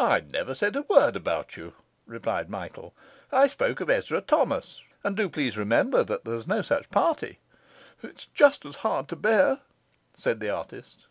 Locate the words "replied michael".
2.04-2.92